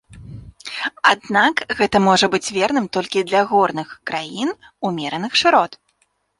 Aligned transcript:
Аднак 1.11 1.55
гэта 1.81 1.97
можа 2.07 2.25
быць 2.37 2.51
верным 2.57 2.89
толькі 2.99 3.25
для 3.29 3.45
горных 3.53 3.95
краін 4.13 4.49
умераных 4.93 5.41
шырот. 5.45 5.83